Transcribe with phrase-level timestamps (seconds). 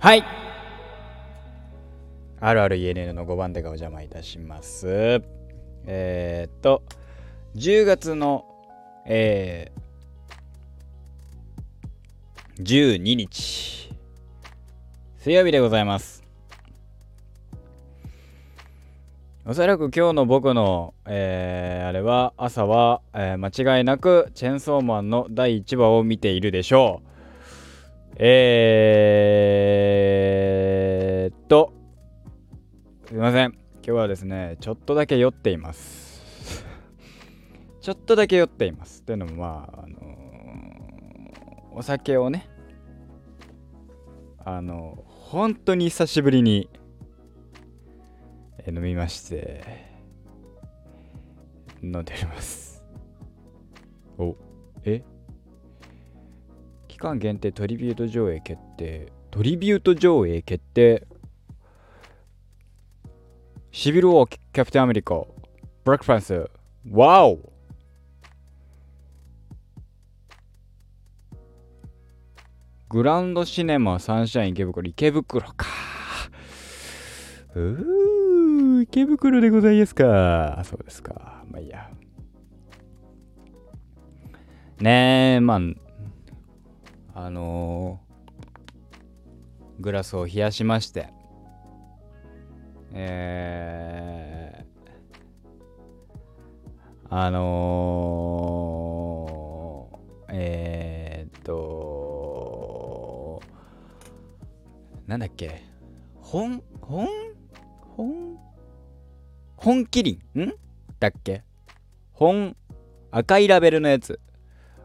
[0.00, 0.24] はい。
[2.40, 5.22] あるある ENN の5番手がお邪魔いたします。
[5.86, 6.82] えー、っと
[7.56, 8.44] 10月の
[9.10, 13.90] えー、12日。
[15.16, 16.22] 水曜日でございます。
[19.46, 27.17] おそらく今日の僕の、えー、あれは朝は、えー、間違いなくチェンソーマンの第1話を見ているでしょう。
[28.20, 31.72] えー、っと。
[33.06, 33.52] すいません。
[33.52, 36.66] 今日はですねちょっとだけ酔っています。
[37.80, 39.04] ちょっとだけ酔っています。
[39.04, 42.48] というのもまああのー、お酒をね
[44.44, 46.68] あの本当に久しぶりに
[48.66, 49.62] え飲みまして
[51.84, 52.82] 飲んでおります。
[54.18, 54.34] お
[54.84, 55.04] え？
[56.98, 59.12] 期間限定トリビュート上映決定。
[59.30, 61.06] トリビュート上映決定。
[63.70, 66.50] シビル・ウォーキャプテンアメリカブラックフランス
[66.90, 67.38] ワオ
[72.88, 75.66] グランドシネマサンシャイン池袋池袋か。
[77.54, 80.62] うー池袋でございますか。
[80.64, 81.44] そうですか。
[81.48, 81.90] まあいいや。
[84.80, 85.87] ねえまあ
[87.20, 91.08] あのー、グラスを冷やしまして
[92.92, 103.42] えー、あのー、えー、っと
[105.08, 105.64] なんだっけ？
[106.20, 107.08] 本本？
[107.96, 108.38] 本？
[109.56, 110.52] 本麒麟ん？
[111.00, 111.42] だっけ？
[112.12, 112.54] 本？
[113.10, 114.20] 赤いラベルのやつ。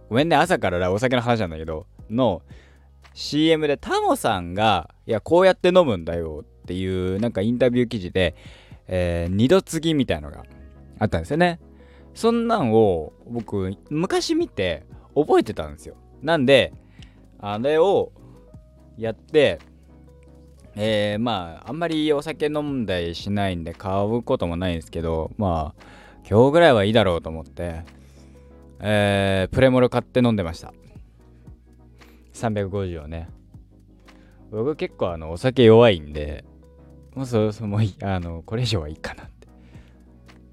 [0.10, 1.86] ごめんね朝からお酒の話なんだけど。
[2.14, 2.42] の
[3.14, 8.36] CM でタモさんがいやこうやって飲むんだよっていうなんかインタビュー記事で、
[8.88, 10.44] えー、二度継ぎみたいのが
[11.00, 11.60] あったんですよね。
[12.14, 15.96] そんなんを僕昔見て覚えてたんですよ。
[16.22, 16.74] なんで
[17.40, 18.12] あれを
[18.98, 19.60] やって
[20.76, 25.84] えー、まああんまりお酒飲んだりしないんで買うこともないんですけどまあ
[26.28, 27.84] 今日ぐらいはいいだろうと思って
[28.86, 30.74] えー、プレモル買って飲んでました。
[32.34, 33.30] 350をね。
[34.52, 36.46] 僕結構あのお酒弱いんで
[37.16, 39.48] もうそろそろもうあのこれ以上はいいかなって。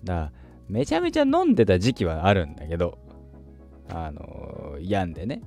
[0.04, 0.32] だから
[0.68, 2.98] めちゃめちゃ飲んでた時期はあるんだけど
[3.88, 5.42] あの病んでね。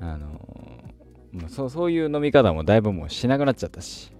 [0.00, 0.28] あの
[1.32, 4.12] もうそそういう飲み方もだいぶもうしなくなっちゃったし。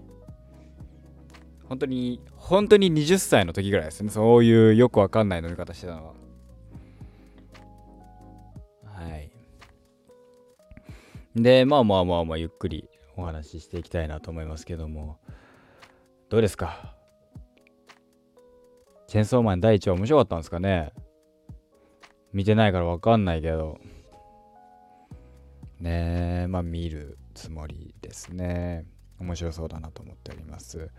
[1.69, 4.09] 本当に本当に20歳の時ぐらいですね。
[4.09, 6.13] そういうよくわかんない飲み方してたのは。
[11.37, 15.19] でまあまあまあまあゆっくりお話ししていきたいなと思いますけども。
[16.29, 16.95] どうですか？
[19.07, 20.91] チェンソーマン第1話面白かったんですかね？
[22.33, 23.77] 見てないからわかんないけど。
[25.79, 28.85] ねえまあ見るつもりですね。
[29.19, 30.89] 面白そうだなと思っております。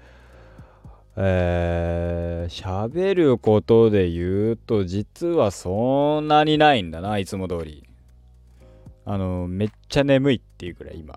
[1.16, 7.87] えー、喋ることで言うと実はそんなにないんだないつも通り。
[9.10, 11.16] あのめっちゃ眠いっていうくらい今。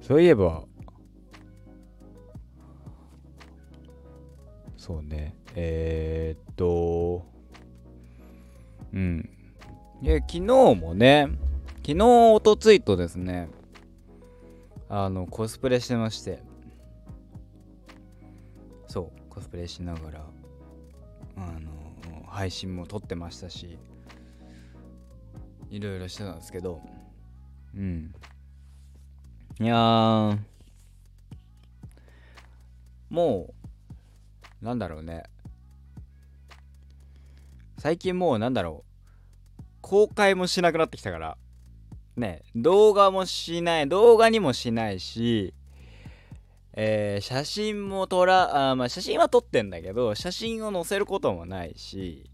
[0.00, 0.64] そういえば、
[4.78, 7.26] そうね、えー、っと、
[8.94, 9.28] うん。
[10.00, 11.28] いや、昨日もね、
[11.86, 13.50] 昨日、おとついとですね、
[14.88, 16.42] あの、コスプレしてまして、
[18.86, 20.24] そう、コスプレしながら、
[21.36, 21.77] あの、
[22.38, 23.76] 配信も撮ってましたし、
[25.70, 26.80] いろいろしてたんですけど、
[27.74, 28.14] うん。
[29.58, 30.38] いや、
[33.10, 33.52] も
[34.62, 35.24] う、なんだろうね。
[37.76, 38.84] 最近もうなんだろ
[39.58, 39.62] う。
[39.80, 41.36] 公開もしなくなってきたから。
[42.16, 45.54] ね、動画もしない、動画にもしないし、
[46.74, 52.30] えー、写真も撮ら、あまあ写真は撮ってんだけど、写真を載せることもないし、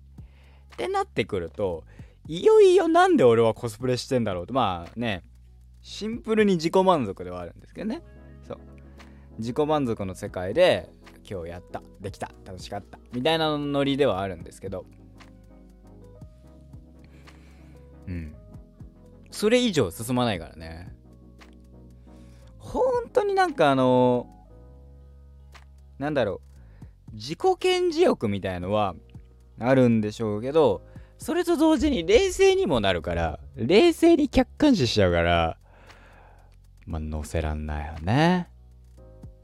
[0.75, 1.85] ってなってくると、
[2.27, 5.23] いよいよなんで俺はコスプレしてんだろうと、まあね、
[5.83, 8.03] シンプルに自己満足ではあるんですけどね。
[8.47, 8.59] そう。
[9.39, 10.89] 自己満足の世界で
[11.29, 14.87] 今日やったできた楽しかったみたいなノリではあるんですけど。
[18.07, 18.35] うん。
[19.31, 20.95] それ以上進まないからね。
[23.15, 24.27] 当になんかあの
[25.99, 26.41] なんだろ
[27.13, 28.95] う自己顕示欲みたいのは
[29.59, 30.83] あるんでしょうけど
[31.19, 35.57] それと同時に冷静にもなるから冷静に客観視しちゃうから
[36.87, 38.49] まあ乗せらんないよね。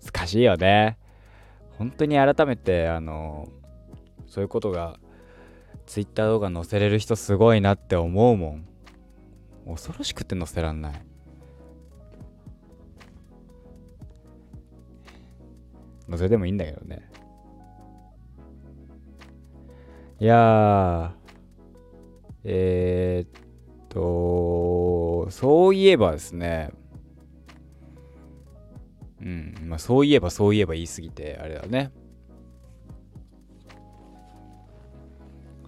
[0.04, 0.98] 難しいよね。
[1.78, 3.48] 本当に改めてあの
[4.26, 4.98] そういうことが
[5.86, 8.66] Twitter 動画載せれる人すごいなって思うもん。
[9.66, 11.02] 恐ろしくて載せらんない。
[16.10, 17.08] 載せてもいいんだけどね。
[20.20, 21.14] いや
[22.44, 26.70] えー、っとそういえばですね。
[29.22, 31.92] うんまあそういえばそういえば言い過ぎてあれだね。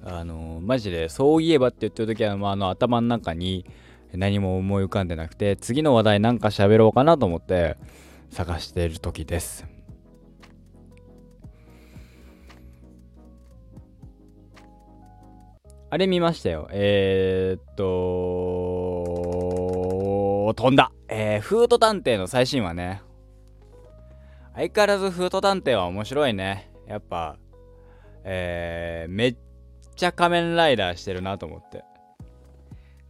[0.04, 3.64] あのマジでそういえばって言ってる時は、まあ、あの頭の中に
[4.12, 7.76] 何も思い浮かんでなくて次の話題なんか喋ろうかなと思って
[8.30, 9.66] 探している時です。
[15.92, 16.68] あれ見ましたよ。
[16.70, 17.84] えー、っと
[20.54, 20.90] 飛んだ。
[21.06, 23.02] えー、フード探偵の最新話ね。
[24.54, 26.72] 相変わらずフード探偵は面白いね。
[26.88, 27.36] やっぱ
[28.24, 29.36] えー、めっ
[29.94, 31.84] ちゃ仮面ライダーしてるなと思って。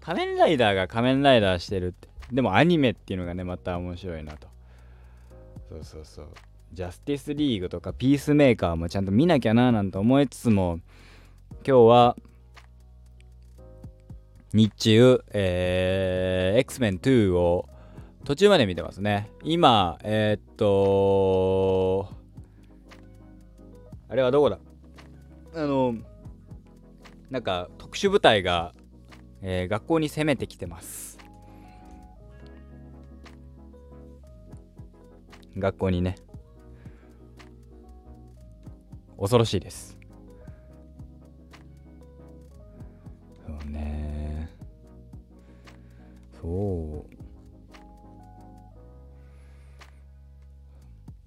[0.00, 2.08] 仮面ライダーが仮面ライダーしてるって。
[2.32, 4.48] でもアニメっていうのがねまた面白いなと。
[5.68, 6.26] そうそうそう。
[6.72, 10.80] ジャスティスリーグとかピースメーカーもちゃんと見なきゃななんて思いつつも
[11.64, 12.16] 今日は
[14.54, 17.68] 日中、えー、X-Men 2を
[18.24, 19.30] 途中まで見てますね。
[19.42, 22.08] 今えー、っと
[24.08, 24.58] あれはどこだ？
[25.54, 25.94] あの
[27.30, 28.74] なんか特殊部隊が、
[29.40, 31.18] えー、学校に攻めてきてます。
[35.56, 36.16] 学校にね。
[39.18, 39.96] 恐ろしいです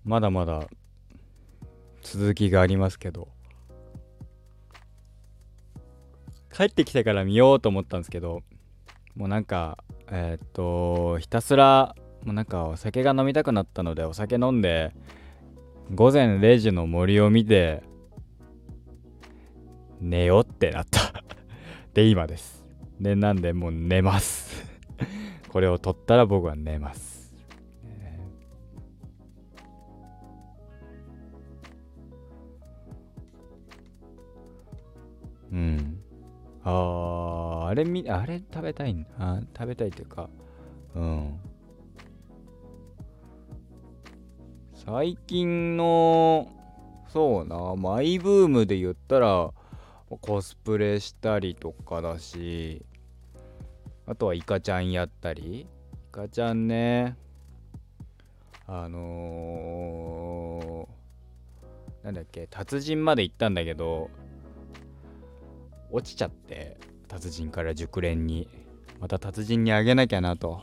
[0.04, 0.68] まだまだ
[2.02, 3.36] 続きがありますけど。
[6.56, 8.42] 帰ってきてから見ようと思ったんですけど
[9.18, 9.78] もうなんか
[10.10, 14.94] え、っとひたすらもうなんかお酒が飲みたくなったのでお酒飲んで
[15.94, 17.84] 午前0時の森を見て
[20.00, 21.26] 寝ようってなった。
[21.94, 22.66] で今です。
[23.02, 24.55] でなんでもう寝ます。
[25.50, 27.16] これを取ったら僕は寝ます。
[35.52, 36.02] うん。
[36.64, 36.72] あ
[37.66, 40.30] あ、あれみ、あれ食べたいんあ食べたいっていうか、
[40.96, 41.40] うん。
[44.74, 46.52] 最近の、
[47.08, 49.52] そうな、マイブームで言ったら、
[50.22, 52.86] コスプレしたりとかだし、
[54.08, 55.68] あとはイカちゃんやったり、イ
[56.12, 57.18] カちゃんね、
[58.68, 64.10] あのー、なんだっけ、達人まで行ったんだけど、
[65.92, 68.48] 落ちちゃって達人から熟練に。
[69.00, 70.62] また達人にあげなきゃなと。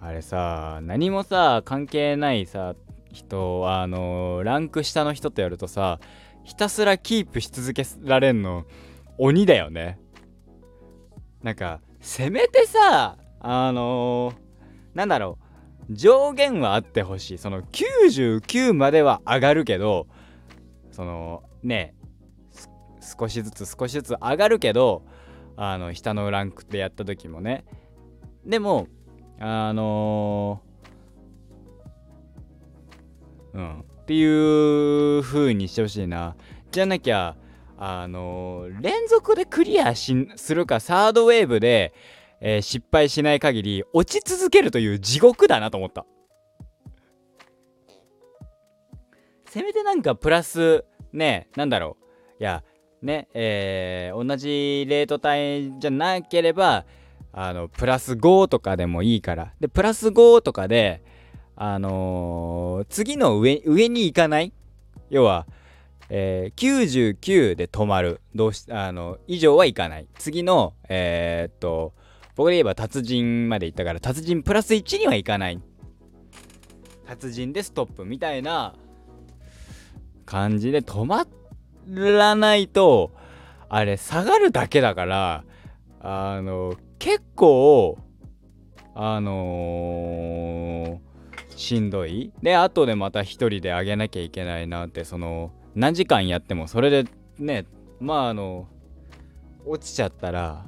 [0.00, 2.74] あれさ何もさ関係ないさ
[3.10, 5.98] 人あのランク下の人とやるとさ
[6.44, 8.66] ひたすらキープし続けられんの
[9.16, 9.98] 鬼だよね。
[11.44, 15.38] なんかせめてさあのー、なんだろ
[15.90, 17.38] う上限はあってほしい。
[17.38, 20.06] その99までは上がるけど
[20.90, 21.94] そのね
[23.18, 25.04] 少しずつ少しずつ上がるけど
[25.56, 27.66] あの下のランクでやった時もね。
[28.46, 28.88] でも
[29.38, 36.36] あのー、うんっていう風にしてほしいな。
[36.70, 37.36] じゃなきゃ
[37.78, 41.92] あのー、連続でクリアしするかサードウェーブで、
[42.40, 46.06] えー、失敗しない限り落ち続けるという地獄だなと思った。
[49.46, 52.42] せめてなんかプラスねなんだろう。
[52.42, 52.62] いや
[53.04, 56.86] ね、えー、同じレート帯じゃなければ、
[57.32, 59.52] あの、プラス5とかでもいいから。
[59.60, 61.02] で、プラス5とかで、
[61.54, 64.52] あのー、次の上、上に行かない？
[65.10, 65.46] 要は、
[66.08, 68.20] えー、99で止まる。
[68.34, 70.08] どうし、あの、以上はいかない。
[70.18, 71.94] 次の、えー、っと、
[72.36, 75.60] 僕で言えば達人まで行ったから、達人プラス1にはいかない。
[77.06, 78.74] 達人でストップみたいな
[80.24, 81.26] 感じで止ま、
[81.86, 83.12] らないと
[83.68, 85.44] あれ下がるだけだから
[86.00, 87.98] あの結構
[88.94, 97.04] あのー、しんどいで後でまた一人であげなきゃいけないなってその何時間やってもそれで
[97.38, 97.66] ね
[98.00, 98.68] まああの
[99.66, 100.66] 落ちちゃったら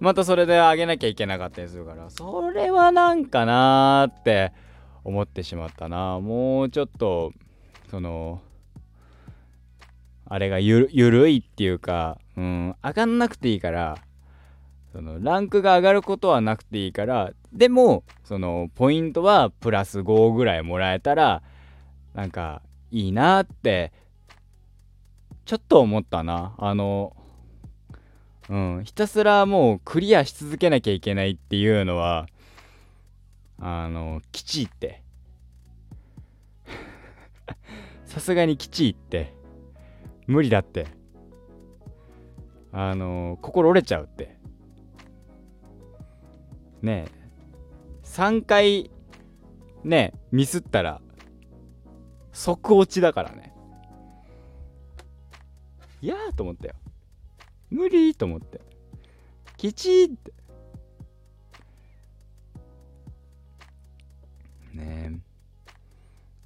[0.00, 4.52] またそれで上げなきゃいけなかったりするからそれはなんかなーって
[5.04, 6.20] 思ってしまったな。
[6.20, 7.32] もうちょっと
[7.90, 8.40] その
[10.26, 13.98] あれがゆるいっていうか、うん、上がんなくていいから
[14.92, 21.42] そのランクが上がることはなくていいからでもそのポイントはプラス5ぐらいもらえたら
[22.14, 23.90] なんかいいなって
[25.44, 26.54] ちょっと思ったな。
[26.58, 27.16] あの
[28.48, 32.26] うんひたすらもうクリアし続けなきゃいけないっていうのは
[33.58, 35.02] あのきちいって。
[38.04, 39.34] さすがにきちいって。
[40.26, 40.86] 無理だって。
[42.72, 44.36] あの心折れちゃうって。
[46.82, 47.22] ねえ。
[48.04, 48.90] 3回
[49.84, 51.00] ねミスったら
[52.32, 53.54] 即落ちだからね。
[56.00, 56.74] いやーと思ったよ。
[57.70, 58.60] 無理と思って。
[59.56, 60.32] きちって。
[64.74, 65.20] ね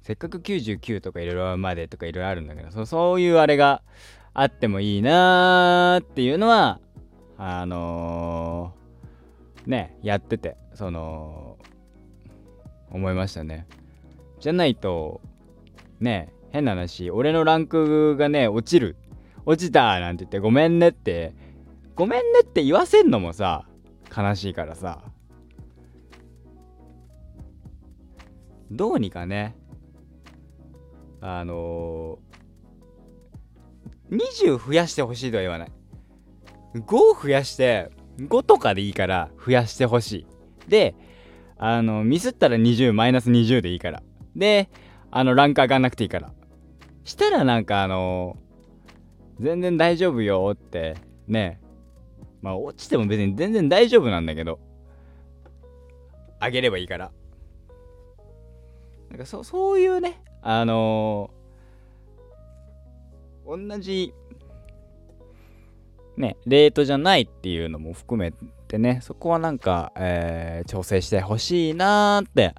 [0.03, 3.81] せっかく99とかいろいろまでとかいろいろあるんだけどそそういうあれが
[4.33, 6.79] あってもいいなーっていうのは
[7.37, 11.57] あのー、ねやっててその
[12.89, 13.67] 思いましたね。
[14.39, 15.19] じゃないと
[15.99, 18.95] ね変な話俺のランクがね落ちる。
[19.45, 21.33] 落ちたなんて言ってごめんねって。
[21.95, 23.65] ごめんねって言わせんのもさ
[24.15, 25.01] 悲しいからさ。
[28.69, 29.55] どうにかね
[31.21, 35.71] あのー、20増やしてほしいとは言わない。
[36.75, 37.89] 5増やして
[38.19, 40.27] 5とかでいいから増やしてほしい。
[40.69, 40.95] で
[41.57, 44.03] あのミスったら20マイナス20でいいから。
[44.35, 44.69] で
[45.17, 46.31] あのランク上がんなくていいから。
[47.03, 48.37] したらなんかあの、
[49.39, 50.95] 全然大丈夫よって
[51.27, 51.59] ね。
[52.43, 54.59] まあ落ちても別に全然大丈夫なんだけど
[56.39, 57.11] あげればいいから。
[59.09, 64.13] なんかそそういうねあのー、同じ
[66.15, 68.33] ねレートじゃないっていうのも含め
[68.67, 72.53] てねそこはなんか、えー、調整してほしいなーって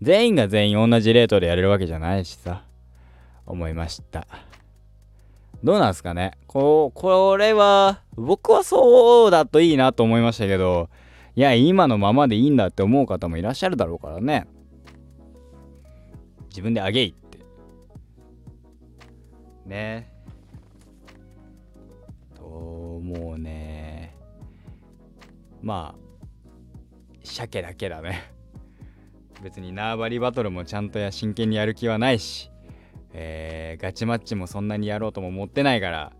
[0.00, 2.64] 全員が全員同じレートでやれるわけじゃないしさ。
[3.46, 4.26] 思いました。
[5.64, 6.32] どうなんすかね？
[6.46, 10.88] ここれは僕はそうだといいなと思いましたけど
[11.34, 14.46] いや今のままでいいんだって思う方もいらっしゃるだろうからね。
[16.50, 17.38] 自分であげいって。
[19.66, 20.12] ね。
[22.36, 24.14] ともうね。
[25.62, 25.98] まあ
[27.24, 28.32] 鮭だけだね。
[29.42, 32.50] 別に縄張りバトルもちゃんとや真剣にやる気はないし、
[33.12, 36.12] えー、ガチマッチもそんなにやろうとも思ってないから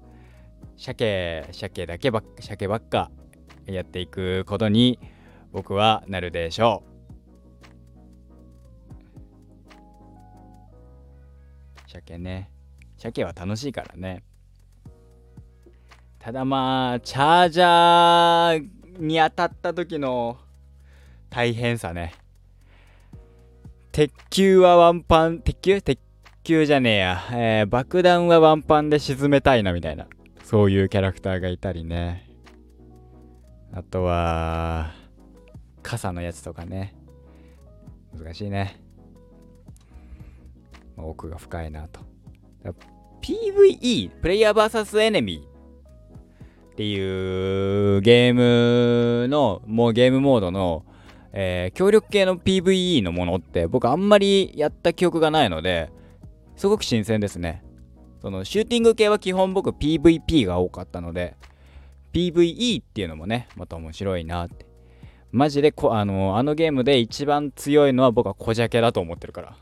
[0.77, 3.11] 鮭鮭だけばっ鮭ばっか
[3.67, 4.99] やっていくことに
[5.53, 6.89] 僕はなるでしょう。
[11.91, 12.51] 鮭ね。
[12.99, 14.23] 鮭は楽しいからね。
[16.19, 20.39] ただまあチャージャーに当たった時の
[21.31, 22.15] 大変さね。
[23.99, 25.83] 鉄球はワンパン、鉄球？
[25.83, 25.99] 鉄
[26.45, 27.21] 球じゃねえや。
[27.33, 30.07] えー、爆弾はワンパンで沈めたいなみたいな。
[30.45, 32.31] そういうキャラクターがいたりね。
[33.73, 34.93] あとは、
[35.83, 36.95] 傘のやつとかね。
[38.17, 38.81] 難しいね。
[40.97, 42.01] 奥が深いなと。
[43.21, 50.85] PVE、プレイヤー VS エネミーっていうゲームの、もうゲームモードの
[51.33, 55.91] えー、協力系の PVE のものって僕あんまりやった記憶がないので
[56.57, 57.63] すごく新鮮ですね。
[58.21, 61.37] そのシューティング系は基本僕 PVP が多かったので
[62.13, 64.67] PVE っていうのもねまた面白いなって。
[65.31, 69.57] マジでこあのあのゲームで一番強いのは僕は小ジャケだと思ってるから。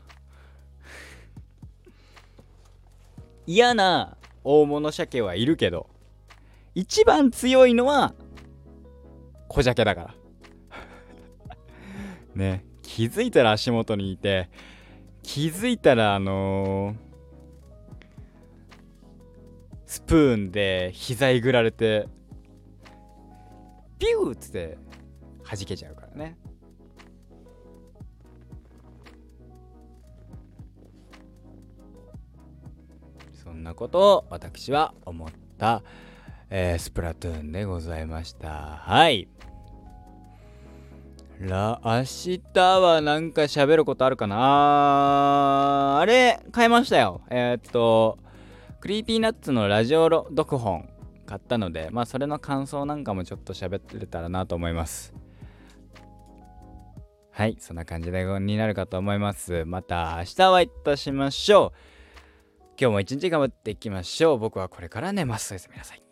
[3.45, 5.87] 嫌な大物鮭はいるけど
[6.75, 8.13] 一番強いのは
[9.47, 10.16] 小ジャケだから。
[12.37, 14.49] ね気づいたら足元にいて
[15.23, 16.95] 気づいたらあのー、
[19.85, 22.07] スプーンで膝えぐられて
[23.99, 24.77] ピューっつって
[25.43, 26.37] 弾けちゃうからね。
[33.33, 35.83] そんなことを私は思った、
[36.49, 38.49] えー、スプラトゥーンでございました。
[38.49, 39.29] はい。
[41.41, 42.41] ら、明日
[42.79, 45.99] はなんか喋ることあるかな？
[45.99, 47.21] あれ、変えましたよ。
[47.29, 48.17] えー、っと、
[48.79, 50.87] Creepy Nuts のラジオ読本
[51.25, 55.13] 買ったのでまあそれの感想なんかもちょっと喋ってれたらなと思います。
[57.31, 59.65] はいそんな感じでになるかと思います。
[59.65, 61.77] また明日お会いいたしましょう。
[62.79, 64.37] 今日も一日頑張っていきましょう。
[64.37, 65.51] 僕はこれから寝ます。
[65.51, 66.06] おやすみなさい。